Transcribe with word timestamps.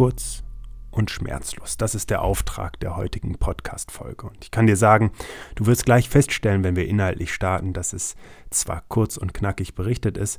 Kurz 0.00 0.44
und 0.90 1.10
schmerzlos. 1.10 1.76
Das 1.76 1.94
ist 1.94 2.08
der 2.08 2.22
Auftrag 2.22 2.80
der 2.80 2.96
heutigen 2.96 3.34
Podcast-Folge. 3.34 4.28
Und 4.28 4.38
ich 4.42 4.50
kann 4.50 4.66
dir 4.66 4.78
sagen, 4.78 5.12
du 5.56 5.66
wirst 5.66 5.84
gleich 5.84 6.08
feststellen, 6.08 6.64
wenn 6.64 6.74
wir 6.74 6.88
inhaltlich 6.88 7.34
starten, 7.34 7.74
dass 7.74 7.92
es 7.92 8.14
zwar 8.48 8.82
kurz 8.88 9.18
und 9.18 9.34
knackig 9.34 9.74
berichtet 9.74 10.16
ist, 10.16 10.38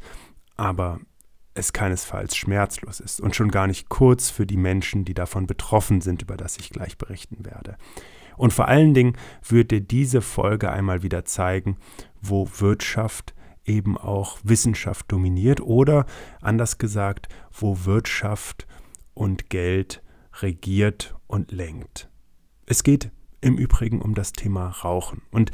aber 0.58 1.00
es 1.54 1.74
keinesfalls 1.74 2.36
schmerzlos 2.36 3.00
ist 3.00 3.22
und 3.22 3.36
schon 3.36 3.52
gar 3.52 3.68
nicht 3.68 3.88
kurz 3.88 4.32
für 4.32 4.48
die 4.48 4.58
Menschen, 4.58 5.06
die 5.06 5.14
davon 5.14 5.46
betroffen 5.46 6.02
sind, 6.02 6.24
über 6.24 6.38
das 6.38 6.58
ich 6.58 6.72
gleich 6.72 6.98
berichten 6.98 7.46
werde. 7.46 7.78
Und 8.38 8.54
vor 8.54 8.68
allen 8.68 8.96
Dingen 8.96 9.16
wird 9.48 9.70
dir 9.70 9.82
diese 9.82 10.24
Folge 10.24 10.72
einmal 10.72 11.04
wieder 11.04 11.24
zeigen, 11.24 11.78
wo 12.20 12.50
Wirtschaft 12.58 13.36
eben 13.64 13.96
auch 13.96 14.40
Wissenschaft 14.44 15.12
dominiert 15.12 15.62
oder 15.62 16.08
anders 16.42 16.80
gesagt, 16.80 17.28
wo 17.52 17.86
Wirtschaft 17.86 18.66
und 19.22 19.52
Geld 19.52 20.02
regiert 20.42 21.16
und 21.28 21.52
lenkt. 21.52 22.10
Es 22.66 22.82
geht 22.82 23.12
im 23.40 23.56
Übrigen 23.56 24.02
um 24.02 24.16
das 24.16 24.32
Thema 24.34 24.70
Rauchen. 24.70 25.22
Und 25.30 25.52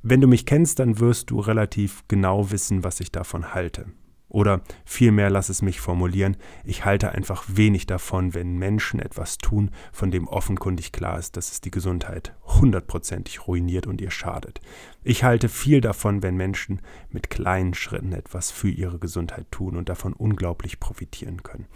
wenn 0.00 0.22
du 0.22 0.26
mich 0.26 0.46
kennst, 0.46 0.78
dann 0.78 1.00
wirst 1.00 1.28
du 1.28 1.38
relativ 1.38 2.02
genau 2.08 2.50
wissen, 2.50 2.82
was 2.82 2.98
ich 2.98 3.12
davon 3.12 3.52
halte. 3.52 3.92
Oder 4.30 4.62
vielmehr 4.86 5.28
lass 5.28 5.50
es 5.50 5.60
mich 5.60 5.82
formulieren, 5.82 6.38
ich 6.64 6.86
halte 6.86 7.12
einfach 7.12 7.44
wenig 7.46 7.86
davon, 7.86 8.32
wenn 8.32 8.56
Menschen 8.56 9.00
etwas 9.00 9.36
tun, 9.36 9.70
von 9.92 10.10
dem 10.10 10.26
offenkundig 10.26 10.90
klar 10.90 11.18
ist, 11.18 11.36
dass 11.36 11.52
es 11.52 11.60
die 11.60 11.70
Gesundheit 11.70 12.34
hundertprozentig 12.46 13.46
ruiniert 13.46 13.86
und 13.86 14.00
ihr 14.00 14.10
schadet. 14.10 14.62
Ich 15.04 15.24
halte 15.24 15.50
viel 15.50 15.82
davon, 15.82 16.22
wenn 16.22 16.38
Menschen 16.38 16.80
mit 17.10 17.28
kleinen 17.28 17.74
Schritten 17.74 18.12
etwas 18.12 18.50
für 18.50 18.70
ihre 18.70 18.98
Gesundheit 18.98 19.50
tun 19.50 19.76
und 19.76 19.90
davon 19.90 20.14
unglaublich 20.14 20.80
profitieren 20.80 21.42
können. 21.42 21.66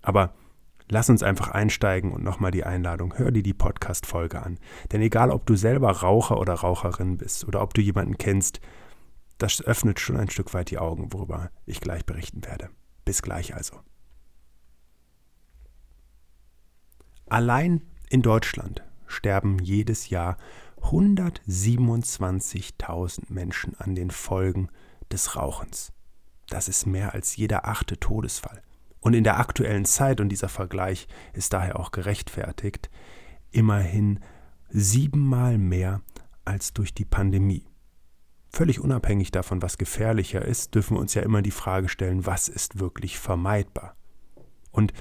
Aber 0.00 0.32
Lass 0.88 1.10
uns 1.10 1.24
einfach 1.24 1.48
einsteigen 1.48 2.12
und 2.12 2.22
nochmal 2.22 2.52
die 2.52 2.62
Einladung, 2.64 3.18
hör 3.18 3.32
dir 3.32 3.42
die 3.42 3.54
Podcast-Folge 3.54 4.40
an. 4.40 4.60
Denn 4.92 5.02
egal, 5.02 5.32
ob 5.32 5.44
du 5.46 5.56
selber 5.56 5.90
Raucher 5.90 6.38
oder 6.38 6.54
Raucherin 6.54 7.16
bist 7.16 7.44
oder 7.44 7.60
ob 7.60 7.74
du 7.74 7.80
jemanden 7.80 8.18
kennst, 8.18 8.60
das 9.38 9.60
öffnet 9.62 9.98
schon 9.98 10.16
ein 10.16 10.30
Stück 10.30 10.54
weit 10.54 10.70
die 10.70 10.78
Augen, 10.78 11.12
worüber 11.12 11.50
ich 11.66 11.80
gleich 11.80 12.06
berichten 12.06 12.44
werde. 12.44 12.70
Bis 13.04 13.20
gleich 13.20 13.56
also. 13.56 13.80
Allein 17.28 17.82
in 18.08 18.22
Deutschland 18.22 18.84
sterben 19.08 19.58
jedes 19.58 20.10
Jahr 20.10 20.36
127.000 20.82 23.24
Menschen 23.28 23.74
an 23.80 23.96
den 23.96 24.12
Folgen 24.12 24.68
des 25.10 25.34
Rauchens. 25.34 25.92
Das 26.48 26.68
ist 26.68 26.86
mehr 26.86 27.12
als 27.12 27.34
jeder 27.34 27.66
achte 27.66 27.98
Todesfall 27.98 28.62
und 29.06 29.14
in 29.14 29.22
der 29.22 29.38
aktuellen 29.38 29.84
Zeit, 29.84 30.20
und 30.20 30.30
dieser 30.30 30.48
Vergleich 30.48 31.06
ist 31.32 31.52
daher 31.52 31.78
auch 31.78 31.92
gerechtfertigt, 31.92 32.90
immerhin 33.52 34.18
siebenmal 34.68 35.58
mehr 35.58 36.00
als 36.44 36.72
durch 36.72 36.92
die 36.92 37.04
Pandemie. 37.04 37.68
Völlig 38.48 38.80
unabhängig 38.80 39.30
davon, 39.30 39.62
was 39.62 39.78
gefährlicher 39.78 40.44
ist, 40.44 40.74
dürfen 40.74 40.96
wir 40.96 41.00
uns 41.00 41.14
ja 41.14 41.22
immer 41.22 41.40
die 41.40 41.52
Frage 41.52 41.88
stellen, 41.88 42.26
was 42.26 42.48
ist 42.48 42.80
wirklich 42.80 43.16
vermeidbar? 43.16 43.94
Und 44.72 44.92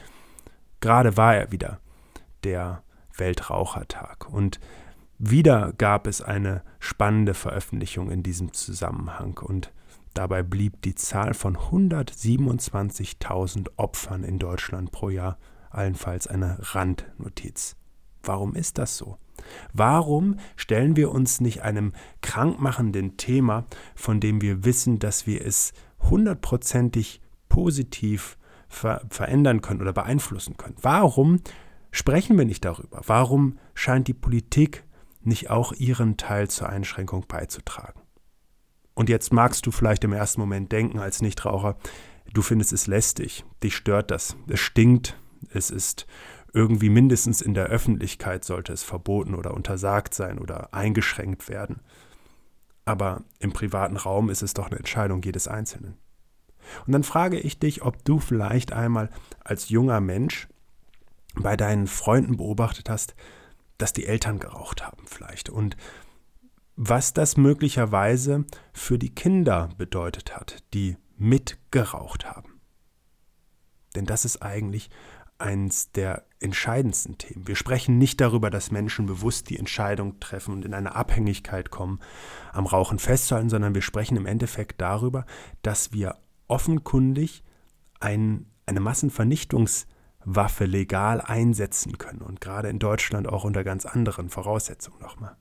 gerade 0.81 1.17
war 1.17 1.35
er 1.35 1.51
wieder 1.51 1.79
der 2.43 2.83
Weltrauchertag. 3.17 4.29
Und 4.29 4.59
wieder 5.17 5.73
gab 5.79 6.05
es 6.05 6.21
eine 6.21 6.61
spannende 6.77 7.33
Veröffentlichung 7.33 8.11
in 8.11 8.21
diesem 8.21 8.53
Zusammenhang. 8.53 9.39
Und 9.39 9.73
Dabei 10.15 10.41
blieb 10.43 10.81
die 10.83 10.95
Zahl 10.95 11.33
von 11.33 11.57
127.000 11.57 13.71
Opfern 13.75 14.23
in 14.23 14.39
Deutschland 14.39 14.93
pro 14.93 15.09
Jahr 15.09 15.37
allenfalls 15.69 16.25
eine 16.25 16.57
Randnotiz. 16.61 17.75
Warum 18.23 18.55
ist 18.55 18.77
das 18.77 18.95
so? 18.97 19.17
Warum 19.73 20.37
stellen 20.55 20.95
wir 20.95 21.11
uns 21.11 21.41
nicht 21.41 21.63
einem 21.63 21.91
krankmachenden 22.21 23.17
Thema, 23.17 23.65
von 23.93 24.21
dem 24.21 24.41
wir 24.41 24.63
wissen, 24.63 24.99
dass 24.99 25.27
wir 25.27 25.45
es 25.45 25.73
hundertprozentig 25.99 27.19
positiv 27.49 28.37
ver 28.69 29.01
verändern 29.09 29.59
können 29.59 29.81
oder 29.81 29.91
beeinflussen 29.91 30.55
können? 30.55 30.77
Warum 30.81 31.41
sprechen 31.91 32.37
wir 32.37 32.45
nicht 32.45 32.63
darüber? 32.63 33.01
Warum 33.05 33.59
scheint 33.73 34.07
die 34.07 34.13
Politik 34.13 34.85
nicht 35.23 35.49
auch 35.49 35.73
ihren 35.73 36.15
Teil 36.15 36.49
zur 36.49 36.69
Einschränkung 36.69 37.25
beizutragen? 37.27 38.04
Und 38.95 39.09
jetzt 39.09 39.31
magst 39.31 39.65
du 39.67 39.71
vielleicht 39.71 40.03
im 40.03 40.13
ersten 40.13 40.41
Moment 40.41 40.71
denken 40.71 40.99
als 40.99 41.21
Nichtraucher, 41.21 41.77
du 42.33 42.41
findest 42.41 42.73
es 42.73 42.87
lästig, 42.87 43.45
dich 43.61 43.75
stört 43.75 44.09
das, 44.09 44.35
es 44.47 44.59
stinkt, 44.59 45.19
es 45.53 45.69
ist 45.69 46.07
irgendwie 46.53 46.89
mindestens 46.89 47.41
in 47.41 47.53
der 47.53 47.65
Öffentlichkeit 47.65 48.45
sollte 48.45 48.71
es 48.71 48.81
verboten 48.81 49.35
oder 49.35 49.53
untersagt 49.53 50.13
sein 50.13 50.39
oder 50.39 50.73
eingeschränkt 50.73 51.49
werden. 51.49 51.81
Aber 52.85 53.23
im 53.39 53.51
privaten 53.51 53.97
Raum 53.97 54.29
ist 54.29 54.41
es 54.41 54.53
doch 54.53 54.67
eine 54.67 54.77
Entscheidung 54.77 55.21
jedes 55.21 55.49
Einzelnen. 55.49 55.97
Und 56.87 56.93
dann 56.93 57.03
frage 57.03 57.39
ich 57.39 57.59
dich, 57.59 57.83
ob 57.83 58.05
du 58.05 58.19
vielleicht 58.19 58.71
einmal 58.71 59.09
als 59.43 59.69
junger 59.69 59.99
Mensch 59.99 60.47
bei 61.35 61.57
deinen 61.57 61.87
Freunden 61.87 62.37
beobachtet 62.37 62.89
hast, 62.89 63.15
dass 63.77 63.91
die 63.91 64.05
Eltern 64.05 64.39
geraucht 64.39 64.85
haben 64.85 65.03
vielleicht 65.05 65.49
und 65.49 65.75
was 66.75 67.13
das 67.13 67.37
möglicherweise 67.37 68.45
für 68.73 68.97
die 68.97 69.13
Kinder 69.13 69.69
bedeutet 69.77 70.35
hat, 70.35 70.63
die 70.73 70.97
mitgeraucht 71.17 72.25
haben. 72.25 72.59
Denn 73.95 74.05
das 74.05 74.25
ist 74.25 74.41
eigentlich 74.41 74.89
eines 75.37 75.91
der 75.91 76.25
entscheidendsten 76.39 77.17
Themen. 77.17 77.47
Wir 77.47 77.55
sprechen 77.55 77.97
nicht 77.97 78.21
darüber, 78.21 78.49
dass 78.49 78.71
Menschen 78.71 79.05
bewusst 79.05 79.49
die 79.49 79.59
Entscheidung 79.59 80.19
treffen 80.19 80.53
und 80.53 80.65
in 80.65 80.73
eine 80.73 80.95
Abhängigkeit 80.95 81.71
kommen, 81.71 81.99
am 82.53 82.65
Rauchen 82.65 82.99
festzuhalten, 82.99 83.49
sondern 83.49 83.75
wir 83.75 83.81
sprechen 83.81 84.17
im 84.17 84.25
Endeffekt 84.25 84.79
darüber, 84.79 85.25
dass 85.61 85.91
wir 85.91 86.17
offenkundig 86.47 87.43
ein, 87.99 88.45
eine 88.65 88.79
Massenvernichtungswaffe 88.79 90.65
legal 90.65 91.21
einsetzen 91.21 91.97
können 91.97 92.21
und 92.21 92.39
gerade 92.39 92.69
in 92.69 92.79
Deutschland 92.79 93.27
auch 93.27 93.43
unter 93.43 93.63
ganz 93.63 93.85
anderen 93.85 94.29
Voraussetzungen 94.29 94.99
nochmal. 94.99 95.35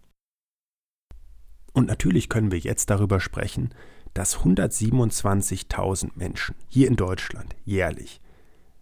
Und 1.74 1.88
natürlich 1.88 2.30
können 2.30 2.52
wir 2.52 2.58
jetzt 2.58 2.88
darüber 2.88 3.20
sprechen, 3.20 3.74
dass 4.14 4.38
127.000 4.38 6.12
Menschen 6.14 6.54
hier 6.68 6.88
in 6.88 6.96
Deutschland 6.96 7.54
jährlich 7.64 8.22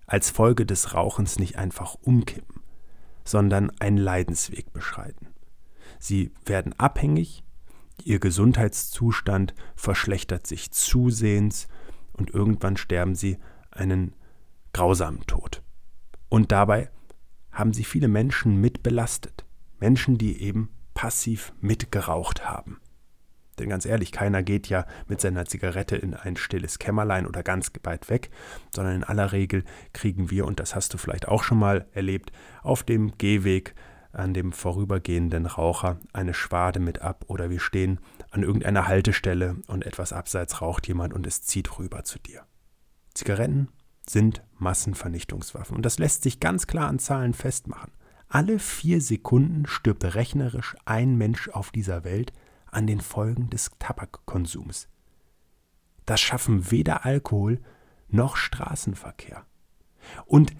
als 0.06 0.30
Folge 0.30 0.66
des 0.66 0.92
Rauchens 0.92 1.38
nicht 1.38 1.56
einfach 1.56 1.96
umkippen, 2.02 2.60
sondern 3.24 3.70
einen 3.80 3.96
Leidensweg 3.96 4.72
beschreiten. 4.74 5.28
Sie 5.98 6.32
werden 6.44 6.74
abhängig, 6.78 7.42
ihr 8.04 8.20
Gesundheitszustand 8.20 9.54
verschlechtert 9.74 10.46
sich 10.46 10.70
zusehends 10.70 11.68
und 12.12 12.28
irgendwann 12.30 12.76
sterben 12.76 13.14
sie 13.14 13.38
einen 13.70 14.14
grausamen 14.74 15.26
Tod. 15.26 15.62
Und 16.28 16.52
dabei 16.52 16.90
haben 17.52 17.72
sie 17.72 17.84
viele 17.84 18.08
Menschen 18.08 18.60
mit 18.60 18.82
belastet. 18.82 19.46
Menschen, 19.80 20.18
die 20.18 20.42
eben 20.42 20.68
passiv 20.92 21.54
mitgeraucht 21.60 22.44
haben. 22.44 22.81
Denn 23.58 23.68
ganz 23.68 23.84
ehrlich, 23.84 24.12
keiner 24.12 24.42
geht 24.42 24.68
ja 24.68 24.86
mit 25.08 25.20
seiner 25.20 25.44
Zigarette 25.44 25.96
in 25.96 26.14
ein 26.14 26.36
stilles 26.36 26.78
Kämmerlein 26.78 27.26
oder 27.26 27.42
ganz 27.42 27.70
weit 27.84 28.08
weg, 28.08 28.30
sondern 28.74 28.96
in 28.96 29.04
aller 29.04 29.32
Regel 29.32 29.64
kriegen 29.92 30.30
wir, 30.30 30.46
und 30.46 30.58
das 30.58 30.74
hast 30.74 30.94
du 30.94 30.98
vielleicht 30.98 31.28
auch 31.28 31.42
schon 31.42 31.58
mal 31.58 31.86
erlebt, 31.92 32.32
auf 32.62 32.82
dem 32.82 33.16
Gehweg 33.18 33.74
an 34.12 34.34
dem 34.34 34.52
vorübergehenden 34.52 35.46
Raucher 35.46 35.98
eine 36.12 36.34
Schwade 36.34 36.80
mit 36.80 37.00
ab 37.00 37.24
oder 37.28 37.50
wir 37.50 37.60
stehen 37.60 37.98
an 38.30 38.42
irgendeiner 38.42 38.86
Haltestelle 38.86 39.56
und 39.66 39.86
etwas 39.86 40.12
abseits 40.12 40.60
raucht 40.60 40.86
jemand 40.86 41.14
und 41.14 41.26
es 41.26 41.42
zieht 41.42 41.78
rüber 41.78 42.04
zu 42.04 42.18
dir. 42.18 42.42
Zigaretten 43.14 43.68
sind 44.08 44.42
Massenvernichtungswaffen 44.58 45.76
und 45.76 45.86
das 45.86 45.98
lässt 45.98 46.22
sich 46.22 46.40
ganz 46.40 46.66
klar 46.66 46.88
an 46.88 46.98
Zahlen 46.98 47.34
festmachen. 47.34 47.92
Alle 48.28 48.58
vier 48.58 49.00
Sekunden 49.00 49.66
stirbt 49.66 50.04
rechnerisch 50.14 50.76
ein 50.84 51.16
Mensch 51.16 51.48
auf 51.50 51.70
dieser 51.70 52.04
Welt 52.04 52.32
an 52.72 52.86
den 52.86 53.00
Folgen 53.00 53.48
des 53.50 53.70
Tabakkonsums. 53.78 54.88
Das 56.04 56.20
schaffen 56.20 56.70
weder 56.70 57.04
Alkohol 57.04 57.60
noch 58.08 58.36
Straßenverkehr. 58.36 59.44
Und 60.26 60.52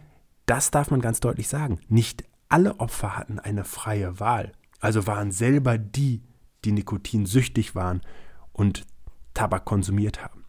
das 0.46 0.70
darf 0.70 0.90
man 0.90 1.00
ganz 1.00 1.20
deutlich 1.20 1.48
sagen. 1.48 1.80
Nicht 1.88 2.24
alle 2.48 2.78
Opfer 2.80 3.16
hatten 3.16 3.38
eine 3.38 3.64
freie 3.64 4.20
Wahl, 4.20 4.52
also 4.80 5.06
waren 5.06 5.32
selber 5.32 5.78
die, 5.78 6.22
die 6.64 6.72
nikotinsüchtig 6.72 7.74
waren 7.74 8.02
und 8.52 8.86
Tabak 9.34 9.64
konsumiert 9.64 10.22
haben. 10.22 10.44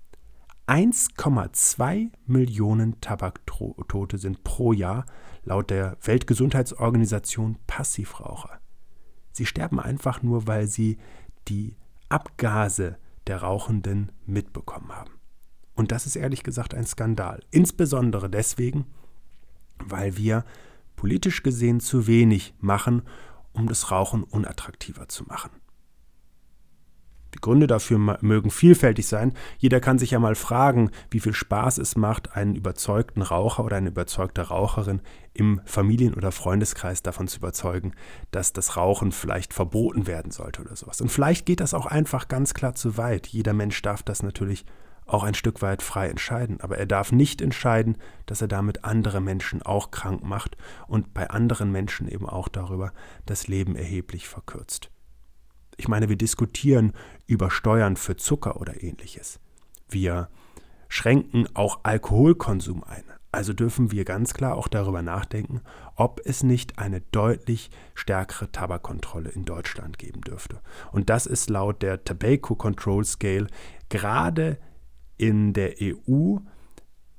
1,2 0.68 2.12
Millionen 2.26 3.02
Tabaktote 3.02 4.18
sind 4.18 4.44
pro 4.44 4.72
Jahr 4.72 5.06
laut 5.44 5.70
der 5.70 5.98
Weltgesundheitsorganisation 6.02 7.58
Passivraucher. 7.68 8.60
Sie 9.34 9.46
sterben 9.46 9.80
einfach 9.80 10.24
nur, 10.24 10.48
weil 10.48 10.68
sie 10.68 10.98
die 11.48 11.76
Abgase 12.10 12.98
der 13.28 13.42
Rauchenden 13.42 14.12
mitbekommen 14.26 14.92
haben. 14.92 15.12
Und 15.76 15.92
das 15.92 16.06
ist 16.06 16.16
ehrlich 16.16 16.44
gesagt 16.44 16.74
ein 16.74 16.86
Skandal. 16.86 17.42
Insbesondere 17.52 18.30
deswegen, 18.30 18.86
weil 19.80 20.18
wir 20.18 20.46
politisch 20.96 21.42
gesehen 21.44 21.80
zu 21.80 22.08
wenig 22.08 22.54
machen, 22.60 23.02
um 23.54 23.68
das 23.68 23.92
Rauchen 23.92 24.24
unattraktiver 24.24 25.08
zu 25.08 25.24
machen. 25.24 25.52
Gründe 27.44 27.68
dafür 27.68 28.18
mögen 28.22 28.50
vielfältig 28.50 29.06
sein. 29.06 29.34
Jeder 29.60 29.80
kann 29.80 30.00
sich 30.00 30.12
ja 30.12 30.20
mal 30.20 30.34
fragen, 30.34 30.90
wie 31.12 31.20
viel 31.20 31.34
Spaß 31.34 31.78
es 31.78 31.96
macht, 31.96 32.36
einen 32.36 32.56
überzeugten 32.56 33.22
Raucher 33.22 33.64
oder 33.64 33.78
eine 33.78 33.90
überzeugte 33.90 34.42
Raucherin 34.42 35.02
im 35.34 35.62
Familien- 35.66 36.16
oder 36.16 36.32
Freundeskreis 36.32 37.04
davon 37.04 37.28
zu 37.28 37.38
überzeugen, 37.38 37.94
dass 38.32 38.54
das 38.54 38.78
Rauchen 38.78 39.12
vielleicht 39.12 39.54
verboten 39.54 40.08
werden 40.08 40.32
sollte 40.32 40.62
oder 40.62 40.76
sowas. 40.76 41.02
Und 41.02 41.10
vielleicht 41.10 41.46
geht 41.46 41.60
das 41.60 41.76
auch 41.76 41.86
einfach 41.86 42.28
ganz 42.28 42.56
klar 42.56 42.74
zu 42.74 42.98
weit. 42.98 43.28
Jeder 43.28 43.54
Mensch 43.54 43.82
darf 43.84 44.02
das 44.02 44.24
natürlich 44.24 44.66
auch 45.06 45.24
ein 45.24 45.34
Stück 45.34 45.62
weit 45.62 45.82
frei 45.82 46.08
entscheiden. 46.08 46.62
Aber 46.62 46.78
er 46.78 46.86
darf 46.86 47.12
nicht 47.12 47.42
entscheiden, 47.42 47.98
dass 48.26 48.42
er 48.42 48.48
damit 48.48 48.86
andere 48.86 49.20
Menschen 49.20 49.62
auch 49.62 49.92
krank 49.92 50.24
macht 50.24 50.56
und 50.88 51.14
bei 51.14 51.30
anderen 51.30 51.72
Menschen 51.72 52.08
eben 52.08 52.28
auch 52.28 52.48
darüber 52.48 52.94
das 53.26 53.48
Leben 53.48 53.76
erheblich 53.76 54.28
verkürzt. 54.30 54.93
Ich 55.78 55.88
meine, 55.88 56.10
wir 56.10 56.16
diskutieren 56.16 56.94
über 57.26 57.50
Steuern 57.52 57.96
für 57.96 58.16
Zucker 58.16 58.60
oder 58.60 58.84
ähnliches. 58.84 59.40
Wir 59.90 60.30
schränken 60.88 61.48
auch 61.56 61.80
Alkoholkonsum 61.84 62.84
ein. 62.84 63.04
Also 63.32 63.54
dürfen 63.54 63.92
wir 63.92 64.06
ganz 64.06 64.36
klar 64.36 64.56
auch 64.56 64.68
darüber 64.68 65.02
nachdenken, 65.02 65.62
ob 65.96 66.22
es 66.24 66.44
nicht 66.44 66.78
eine 66.78 67.02
deutlich 67.02 67.72
stärkere 67.96 68.52
Tabakkontrolle 68.52 69.30
in 69.30 69.44
Deutschland 69.44 69.98
geben 69.98 70.22
dürfte. 70.22 70.62
Und 70.92 71.10
das 71.10 71.26
ist 71.26 71.50
laut 71.50 71.82
der 71.82 72.04
Tobacco 72.04 72.56
Control 72.56 73.04
Scale 73.04 73.48
gerade 73.90 74.60
in 75.18 75.54
der 75.54 75.76
EU 75.82 76.38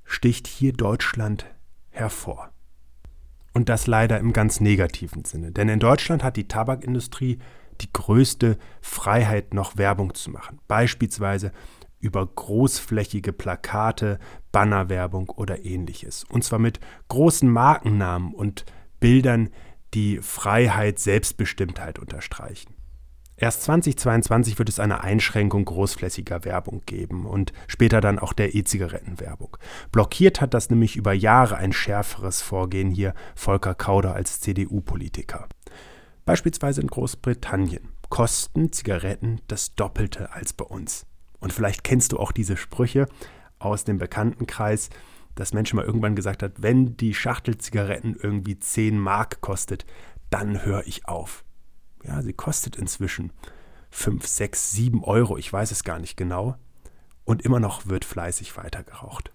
sticht 0.05 0.47
hier 0.47 0.73
Deutschland 0.73 1.47
hervor. 1.91 2.51
Und 3.53 3.69
das 3.69 3.87
leider 3.87 4.19
im 4.19 4.33
ganz 4.33 4.61
negativen 4.61 5.25
Sinne. 5.25 5.53
Denn 5.53 5.69
in 5.69 5.81
Deutschland 5.81 6.23
hat 6.23 6.37
die 6.37 6.49
Tabakindustrie 6.49 7.39
die 7.81 7.93
größte 7.93 8.59
Freiheit, 8.81 9.55
noch 9.55 9.77
Werbung 9.77 10.15
zu 10.15 10.31
machen. 10.31 10.61
Beispielsweise 10.69 11.53
über 12.01 12.27
großflächige 12.27 13.33
Plakate, 13.33 14.19
Bannerwerbung 14.53 15.31
oder 15.31 15.65
ähnliches. 15.65 16.25
Und 16.25 16.45
zwar 16.45 16.59
mit 16.59 16.81
großen 17.09 17.49
Markennamen 17.49 18.35
und 18.35 18.65
Bildern, 19.01 19.49
die 19.95 20.19
Freiheit, 20.19 20.99
Selbstbestimmtheit 20.99 21.99
unterstreichen. 21.99 22.75
Erst 23.37 23.63
2022 23.65 24.59
wird 24.59 24.69
es 24.69 24.79
eine 24.79 25.03
Einschränkung 25.03 25.65
großflächiger 25.65 26.45
Werbung 26.45 26.83
geben 26.87 27.27
und 27.27 27.53
später 27.67 28.01
dann 28.01 28.21
auch 28.21 28.33
der 28.33 28.55
E-Zigarettenwerbung. 28.55 29.57
Blockiert 29.91 30.41
hat 30.41 30.55
das 30.55 30.71
nämlich 30.71 30.95
über 30.95 31.13
Jahre 31.13 31.57
ein 31.57 31.73
schärferes 31.73 32.43
Vorgehen 32.43 32.91
hier 32.91 33.13
Volker 33.35 33.75
Kauder 33.75 34.15
als 34.15 34.41
CDU-Politiker. 34.41 35.49
Beispielsweise 36.25 36.81
in 36.81 36.87
Großbritannien 36.87 37.89
kosten 38.09 38.73
Zigaretten 38.73 39.41
das 39.49 39.75
Doppelte 39.75 40.33
als 40.33 40.53
bei 40.53 40.65
uns. 40.65 41.07
Und 41.41 41.53
vielleicht 41.53 41.85
kennst 41.85 42.13
du 42.13 42.19
auch 42.19 42.33
diese 42.33 42.57
Sprüche 42.57 43.09
aus 43.59 43.85
dem 43.85 43.99
Bekanntenkreis, 43.99 44.89
dass 45.35 45.53
Menschen 45.53 45.77
mal 45.77 45.85
irgendwann 45.85 46.17
gesagt 46.17 46.43
hat, 46.43 46.63
wenn 46.63 46.97
die 46.97 47.13
Schachtel 47.13 47.59
Zigaretten 47.59 48.17
irgendwie 48.19 48.59
10 48.59 48.99
Mark 48.99 49.41
kostet, 49.41 49.85
dann 50.31 50.65
höre 50.65 50.87
ich 50.87 51.07
auf. 51.07 51.45
Ja, 52.05 52.23
sie 52.23 52.33
kostet 52.33 52.77
inzwischen 52.77 53.33
5, 53.91 54.27
6, 54.27 54.73
7 54.73 55.05
Euro, 55.05 55.37
ich 55.37 55.53
weiß 55.53 55.71
es 55.71 55.85
gar 55.85 55.99
nicht 55.99 56.17
genau. 56.17 56.57
Und 57.25 57.43
immer 57.43 57.61
noch 57.61 57.87
wird 57.87 58.05
fleißig 58.05 58.57
weitergeraucht. 58.57 59.33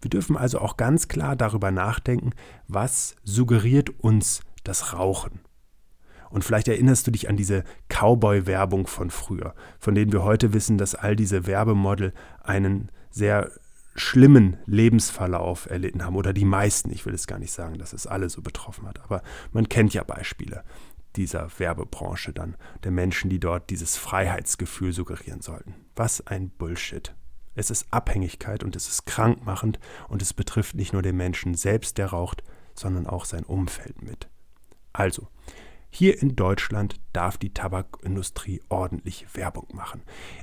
Wir 0.00 0.10
dürfen 0.10 0.36
also 0.36 0.58
auch 0.58 0.76
ganz 0.76 1.08
klar 1.08 1.36
darüber 1.36 1.70
nachdenken, 1.70 2.30
was 2.66 3.16
suggeriert 3.24 3.90
uns 4.00 4.40
das 4.64 4.92
Rauchen. 4.92 5.40
Und 6.32 6.44
vielleicht 6.44 6.68
erinnerst 6.68 7.06
du 7.06 7.10
dich 7.10 7.28
an 7.28 7.36
diese 7.36 7.62
Cowboy-Werbung 7.88 8.86
von 8.86 9.10
früher, 9.10 9.54
von 9.78 9.94
denen 9.94 10.12
wir 10.12 10.24
heute 10.24 10.52
wissen, 10.52 10.78
dass 10.78 10.94
all 10.94 11.14
diese 11.14 11.46
Werbemodel 11.46 12.12
einen 12.42 12.90
sehr 13.10 13.50
schlimmen 13.94 14.56
Lebensverlauf 14.64 15.68
erlitten 15.68 16.04
haben. 16.04 16.16
Oder 16.16 16.32
die 16.32 16.46
meisten, 16.46 16.90
ich 16.90 17.04
will 17.04 17.14
es 17.14 17.26
gar 17.26 17.38
nicht 17.38 17.52
sagen, 17.52 17.78
dass 17.78 17.92
es 17.92 18.06
alle 18.06 18.30
so 18.30 18.40
betroffen 18.40 18.88
hat, 18.88 19.00
aber 19.04 19.22
man 19.52 19.68
kennt 19.68 19.92
ja 19.92 20.02
Beispiele 20.02 20.64
dieser 21.16 21.50
Werbebranche 21.58 22.32
dann, 22.32 22.56
der 22.84 22.90
Menschen, 22.90 23.28
die 23.28 23.38
dort 23.38 23.68
dieses 23.68 23.98
Freiheitsgefühl 23.98 24.94
suggerieren 24.94 25.42
sollten. 25.42 25.74
Was 25.94 26.26
ein 26.26 26.48
Bullshit. 26.48 27.14
Es 27.54 27.70
ist 27.70 27.86
Abhängigkeit 27.90 28.64
und 28.64 28.76
es 28.76 28.88
ist 28.88 29.04
krankmachend 29.04 29.78
und 30.08 30.22
es 30.22 30.32
betrifft 30.32 30.74
nicht 30.74 30.94
nur 30.94 31.02
den 31.02 31.16
Menschen 31.16 31.54
selbst, 31.54 31.98
der 31.98 32.06
raucht, 32.06 32.42
sondern 32.74 33.06
auch 33.06 33.26
sein 33.26 33.44
Umfeld 33.44 34.00
mit. 34.00 34.30
Also, 34.94 35.28
hier 35.94 36.22
in 36.22 36.36
Deutschland 36.36 36.94
darf 37.12 37.36
die 37.36 37.52
Tabakindustrie 37.52 38.62
ordentlich 38.70 39.26
Werbung 39.34 39.68
machen. 39.74 40.00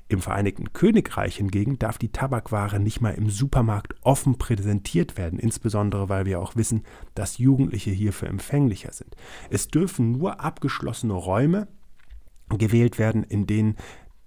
Im 0.07 0.21
Vereinigten 0.21 0.73
Königreich 0.73 1.37
hingegen 1.37 1.79
darf 1.79 1.97
die 1.97 2.11
Tabakware 2.11 2.79
nicht 2.79 3.01
mal 3.01 3.15
im 3.15 3.31
Supermarkt 3.31 3.95
offen 4.03 4.37
präsentiert 4.37 5.17
werden, 5.17 5.39
insbesondere 5.39 6.07
weil 6.07 6.27
wir 6.27 6.39
auch 6.39 6.55
wissen, 6.55 6.83
dass 7.15 7.39
Jugendliche 7.39 7.89
hierfür 7.89 8.27
empfänglicher 8.27 8.93
sind. 8.93 9.15
Es 9.49 9.67
dürfen 9.67 10.11
nur 10.11 10.39
abgeschlossene 10.39 11.13
Räume 11.13 11.67
gewählt 12.49 12.99
werden, 12.99 13.23
in 13.23 13.47
denen 13.47 13.75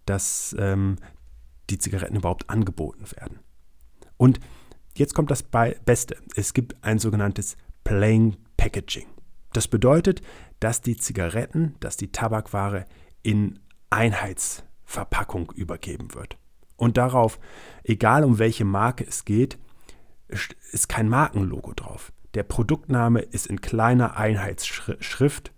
das, 0.06 0.56
ähm, 0.58 0.96
die 1.70 1.78
Zigaretten 1.78 2.16
überhaupt 2.16 2.50
angeboten 2.50 3.04
werden. 3.16 3.38
Und 4.16 4.40
jetzt 4.96 5.14
kommt 5.14 5.30
das 5.30 5.44
Beste. 5.44 6.16
Es 6.34 6.52
gibt 6.52 6.82
ein 6.82 6.98
sogenanntes 6.98 7.56
Plain 7.84 8.38
Packaging. 8.56 9.06
Das 9.52 9.68
bedeutet, 9.68 10.22
dass 10.60 10.80
die 10.80 10.96
Zigaretten, 10.96 11.76
dass 11.80 11.96
die 11.96 12.12
Tabakware 12.12 12.86
in 13.22 13.58
Einheitsverpackung 13.90 15.52
übergeben 15.54 16.14
wird. 16.14 16.38
Und 16.76 16.96
darauf, 16.96 17.38
egal 17.84 18.24
um 18.24 18.38
welche 18.38 18.64
Marke 18.64 19.06
es 19.06 19.24
geht, 19.24 19.58
ist 20.28 20.88
kein 20.88 21.08
Markenlogo 21.08 21.74
drauf. 21.74 22.12
Der 22.34 22.42
Produktname 22.42 23.20
ist 23.20 23.46
in 23.46 23.60
kleiner 23.60 24.16
Einheitsschrift, 24.16 25.52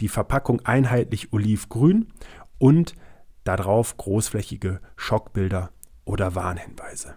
die 0.00 0.08
Verpackung 0.08 0.60
einheitlich 0.64 1.32
olivgrün 1.32 2.12
und 2.58 2.94
darauf 3.42 3.96
großflächige 3.96 4.80
Schockbilder 4.96 5.70
oder 6.04 6.34
Warnhinweise. 6.34 7.16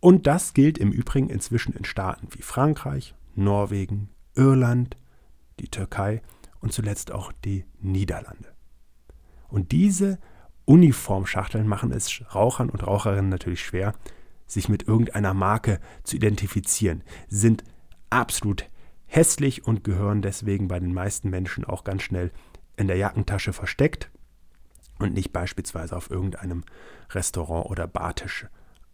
Und 0.00 0.26
das 0.26 0.54
gilt 0.54 0.78
im 0.78 0.92
Übrigen 0.92 1.28
inzwischen 1.28 1.74
in 1.74 1.84
Staaten 1.84 2.28
wie 2.30 2.42
Frankreich, 2.42 3.14
Norwegen, 3.34 4.10
Irland, 4.34 4.96
die 5.60 5.68
Türkei 5.68 6.22
und 6.60 6.72
zuletzt 6.72 7.12
auch 7.12 7.32
die 7.44 7.64
Niederlande. 7.80 8.54
Und 9.48 9.72
diese 9.72 10.18
Uniformschachteln 10.64 11.66
machen 11.66 11.92
es 11.92 12.22
Rauchern 12.34 12.70
und 12.70 12.86
Raucherinnen 12.86 13.28
natürlich 13.28 13.62
schwer, 13.62 13.94
sich 14.46 14.68
mit 14.68 14.86
irgendeiner 14.86 15.34
Marke 15.34 15.80
zu 16.04 16.16
identifizieren, 16.16 17.02
sind 17.28 17.64
absolut 18.10 18.66
hässlich 19.06 19.66
und 19.66 19.84
gehören 19.84 20.22
deswegen 20.22 20.68
bei 20.68 20.78
den 20.78 20.92
meisten 20.92 21.30
Menschen 21.30 21.64
auch 21.64 21.84
ganz 21.84 22.02
schnell 22.02 22.30
in 22.76 22.86
der 22.86 22.96
Jackentasche 22.96 23.52
versteckt 23.52 24.10
und 24.98 25.14
nicht 25.14 25.32
beispielsweise 25.32 25.96
auf 25.96 26.10
irgendeinem 26.10 26.64
Restaurant 27.10 27.66
oder 27.66 27.86
Bartisch 27.86 28.46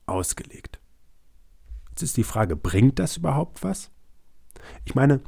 ausgelegt. 0.06 0.80
Jetzt 1.90 2.02
ist 2.02 2.16
die 2.16 2.24
Frage, 2.24 2.56
bringt 2.56 2.98
das 2.98 3.16
überhaupt 3.16 3.62
was? 3.62 3.90
Ich 4.84 4.94
meine, 4.94 5.20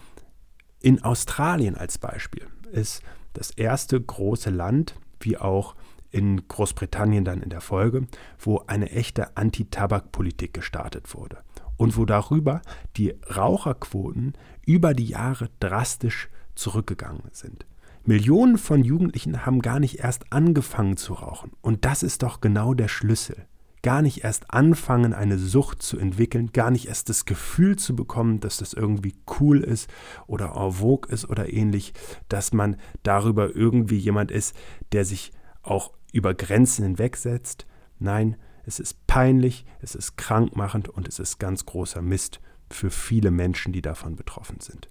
in 0.81 1.03
Australien 1.03 1.77
als 1.77 1.99
Beispiel 1.99 2.47
ist 2.71 3.03
das 3.33 3.51
erste 3.51 4.01
große 4.01 4.51
Land, 4.51 4.95
wie 5.21 5.37
auch 5.37 5.75
in 6.11 6.49
Großbritannien 6.49 7.25
dann 7.25 7.43
in 7.43 7.51
der 7.51 7.61
Folge, 7.61 8.07
wo 8.39 8.63
eine 8.67 8.91
echte 8.91 9.37
Anti-Tabak-Politik 9.37 10.55
gestartet 10.55 11.15
wurde 11.15 11.39
und 11.77 11.97
wo 11.97 12.05
darüber 12.05 12.63
die 12.97 13.15
Raucherquoten 13.35 14.35
über 14.65 14.95
die 14.95 15.07
Jahre 15.07 15.51
drastisch 15.61 16.29
zurückgegangen 16.55 17.31
sind. 17.33 17.67
Millionen 18.05 18.57
von 18.57 18.83
Jugendlichen 18.85 19.45
haben 19.45 19.61
gar 19.61 19.81
nicht 19.81 19.99
erst 19.99 20.33
angefangen 20.33 20.97
zu 20.97 21.13
rauchen. 21.13 21.53
Und 21.61 21.85
das 21.85 22.03
ist 22.03 22.23
doch 22.23 22.41
genau 22.41 22.73
der 22.73 22.89
Schlüssel. 22.89 23.47
Gar 23.83 24.03
nicht 24.03 24.25
erst 24.25 24.51
anfangen, 24.53 25.13
eine 25.15 25.39
Sucht 25.39 25.83
zu 25.83 25.99
entwickeln, 25.99 26.53
gar 26.53 26.71
nicht 26.71 26.89
erst 26.89 27.09
das 27.09 27.25
Gefühl 27.25 27.77
zu 27.77 27.95
bekommen, 27.95 28.41
dass 28.41 28.59
das 28.59 28.73
irgendwie 28.73 29.15
cool 29.41 29.61
ist 29.61 29.89
oder 30.27 30.55
en 30.57 30.73
vogue 30.73 31.11
ist 31.13 31.29
oder 31.29 31.53
ähnlich, 31.53 31.93
dass 32.29 32.53
man 32.53 32.77
darüber 33.03 33.55
irgendwie 33.55 33.99
jemand 33.99 34.31
ist, 34.31 34.57
der 34.93 35.05
sich 35.05 35.33
auch 35.63 35.93
über 36.13 36.35
Grenzen 36.35 36.85
hinwegsetzt. 36.85 37.67
Nein, 37.99 38.37
es 38.65 38.81
ist 38.81 39.07
peinlich, 39.07 39.65
es 39.81 39.95
ist 39.95 40.17
krankmachend 40.17 40.89
und 40.89 41.09
es 41.09 41.19
ist 41.19 41.39
ganz 41.39 41.65
großer 41.67 42.03
Mist 42.03 42.41
für 42.71 42.91
viele 42.91 43.31
Menschen, 43.31 43.73
die 43.73 43.83
davon 43.83 44.17
betroffen 44.17 44.61
sind. 44.61 44.89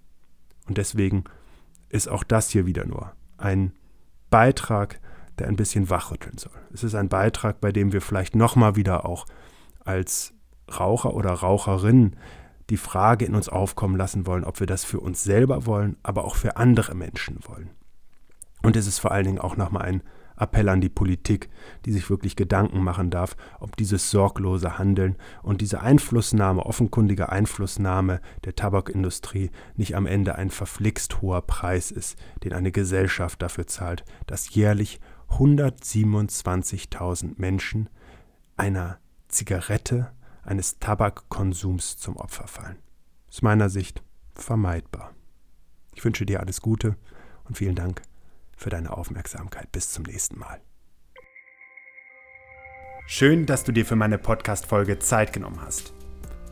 Und 0.68 0.78
deswegen 0.78 1.26
ist 1.90 2.10
auch 2.10 2.24
das 2.24 2.50
hier 2.50 2.66
wieder 2.66 2.86
nur 2.86 3.14
ein 3.38 3.74
Beitrag, 4.30 5.00
der 5.38 5.48
ein 5.48 5.56
bisschen 5.56 5.90
wachrütteln 5.90 6.38
soll. 6.38 6.54
Es 6.74 6.84
ist 6.84 6.96
ein 6.96 7.10
Beitrag, 7.10 7.62
bei 7.62 7.72
dem 7.72 7.94
wir 7.94 8.02
vielleicht 8.02 8.36
nochmal 8.36 8.76
wieder 8.76 9.06
auch 9.06 9.26
als 9.84 10.34
Raucher 10.80 11.14
oder 11.14 11.32
Raucherin 11.32 12.16
die 12.70 12.78
Frage 12.78 13.26
in 13.26 13.36
uns 13.36 13.48
aufkommen 13.48 13.96
lassen 13.96 14.28
wollen, 14.28 14.44
ob 14.44 14.60
wir 14.60 14.68
das 14.68 14.84
für 14.84 15.00
uns 15.00 15.24
selber 15.24 15.66
wollen, 15.66 15.96
aber 16.04 16.26
auch 16.26 16.36
für 16.36 16.58
andere 16.58 16.96
Menschen 16.96 17.40
wollen. 17.48 17.70
Und 18.62 18.76
es 18.76 18.88
ist 18.88 19.00
vor 19.00 19.12
allen 19.12 19.26
Dingen 19.26 19.40
auch 19.40 19.56
nochmal 19.56 19.84
ein 19.84 20.04
Appell 20.40 20.70
an 20.70 20.82
die 20.82 20.90
Politik, 20.90 21.50
die 21.86 21.92
sich 21.92 22.10
wirklich 22.10 22.36
Gedanken 22.36 22.84
machen 22.84 23.10
darf, 23.10 23.36
ob 23.60 23.76
dieses 23.76 24.12
sorglose 24.12 24.78
Handeln 24.78 25.16
und 25.42 25.62
diese 25.62 25.82
Einflussnahme, 25.82 26.66
offenkundige 26.66 27.30
Einflussnahme 27.30 28.22
der 28.46 28.56
Tabakindustrie 28.56 29.50
nicht 29.76 29.96
am 29.96 30.06
Ende 30.06 30.36
ein 30.36 30.52
verflixt 30.52 31.22
hoher 31.22 31.42
Preis 31.42 31.92
ist, 31.92 32.18
den 32.44 32.54
eine 32.54 32.72
Gesellschaft 32.72 33.42
dafür 33.42 33.68
zahlt, 33.68 34.06
dass 34.28 34.54
jährlich 34.54 35.00
127.000 35.30 37.34
Menschen 37.38 37.90
einer 38.56 39.00
Zigarette, 39.28 40.12
eines 40.44 40.80
Tabakkonsums 40.80 41.98
zum 41.98 42.18
Opfer 42.18 42.48
fallen. 42.48 42.78
Aus 43.30 43.42
meiner 43.42 43.70
Sicht 43.70 44.02
vermeidbar. 44.34 45.14
Ich 45.94 46.06
wünsche 46.06 46.26
dir 46.26 46.40
alles 46.40 46.62
Gute 46.62 46.96
und 47.46 47.58
vielen 47.58 47.76
Dank 47.76 48.02
für 48.56 48.70
deine 48.70 48.96
Aufmerksamkeit. 48.96 49.72
Bis 49.72 49.92
zum 49.92 50.04
nächsten 50.04 50.40
Mal. 50.40 50.62
Schön, 53.06 53.46
dass 53.46 53.64
du 53.64 53.72
dir 53.72 53.86
für 53.86 53.96
meine 53.96 54.18
Podcast-Folge 54.18 55.00
Zeit 55.00 55.34
genommen 55.34 55.62
hast. 55.62 55.94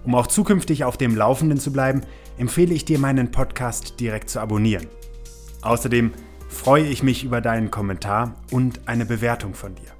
Um 0.05 0.15
auch 0.15 0.27
zukünftig 0.27 0.83
auf 0.83 0.97
dem 0.97 1.15
Laufenden 1.15 1.59
zu 1.59 1.73
bleiben, 1.73 2.01
empfehle 2.37 2.73
ich 2.73 2.85
dir, 2.85 2.99
meinen 2.99 3.31
Podcast 3.31 3.99
direkt 3.99 4.29
zu 4.29 4.39
abonnieren. 4.39 4.87
Außerdem 5.61 6.11
freue 6.47 6.85
ich 6.85 7.03
mich 7.03 7.23
über 7.23 7.41
deinen 7.41 7.71
Kommentar 7.71 8.35
und 8.51 8.87
eine 8.87 9.05
Bewertung 9.05 9.53
von 9.53 9.75
dir. 9.75 9.91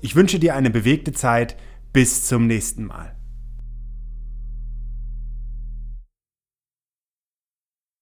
Ich 0.00 0.16
wünsche 0.16 0.38
dir 0.38 0.54
eine 0.54 0.70
bewegte 0.70 1.12
Zeit. 1.12 1.56
Bis 1.92 2.26
zum 2.26 2.46
nächsten 2.46 2.84
Mal. 2.84 3.19